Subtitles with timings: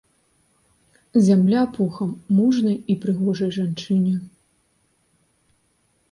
[1.25, 4.15] Зямля пухам мужнай і прыгожай жанчыне!